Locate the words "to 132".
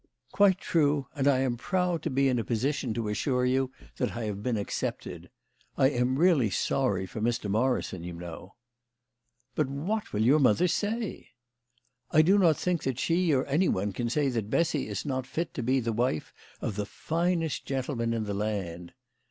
2.95-3.03